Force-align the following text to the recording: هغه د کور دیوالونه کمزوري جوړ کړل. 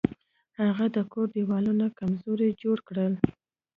هغه 0.61 0.85
د 0.95 0.97
کور 1.11 1.27
دیوالونه 1.35 1.85
کمزوري 1.99 2.49
جوړ 2.61 2.77
کړل. 2.87 3.13